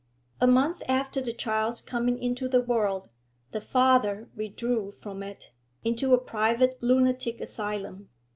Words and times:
A 0.39 0.47
month 0.47 0.81
after 0.87 1.21
the 1.21 1.31
child's 1.31 1.79
coming 1.79 2.17
into 2.17 2.47
the 2.49 2.59
world, 2.59 3.07
the 3.51 3.61
father 3.61 4.29
withdrew 4.35 4.95
from 4.99 5.21
it 5.21 5.51
into 5.83 6.15
a 6.15 6.17
private 6.17 6.81
lunatic 6.81 7.39
asylum. 7.39 8.09